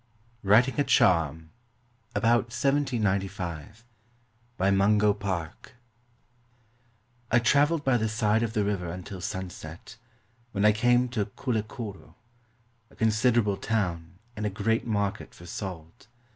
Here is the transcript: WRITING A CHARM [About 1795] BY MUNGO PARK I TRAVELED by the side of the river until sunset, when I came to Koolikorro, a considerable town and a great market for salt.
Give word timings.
WRITING 0.41 0.79
A 0.81 0.83
CHARM 0.83 1.51
[About 2.15 2.45
1795] 2.49 3.83
BY 4.57 4.71
MUNGO 4.71 5.13
PARK 5.13 5.75
I 7.29 7.37
TRAVELED 7.37 7.83
by 7.83 7.97
the 7.97 8.09
side 8.09 8.41
of 8.41 8.53
the 8.53 8.63
river 8.65 8.89
until 8.89 9.21
sunset, 9.21 9.97
when 10.53 10.65
I 10.65 10.71
came 10.71 11.07
to 11.09 11.27
Koolikorro, 11.27 12.15
a 12.89 12.95
considerable 12.95 13.57
town 13.57 14.17
and 14.35 14.47
a 14.47 14.49
great 14.49 14.87
market 14.87 15.35
for 15.35 15.45
salt. 15.45 16.07